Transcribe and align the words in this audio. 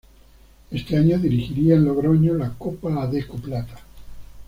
Este 0.71 0.97
año 0.97 1.19
dirigiría 1.19 1.75
en 1.75 1.85
Logroño 1.85 2.33
la 2.33 2.49
Copa 2.57 3.03
Adecco 3.03 3.37
Plata. 3.37 3.75